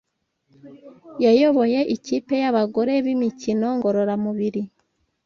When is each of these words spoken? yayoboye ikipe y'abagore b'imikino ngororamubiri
yayoboye 1.25 1.79
ikipe 1.95 2.33
y'abagore 2.43 2.93
b'imikino 3.05 3.67
ngororamubiri 3.77 4.61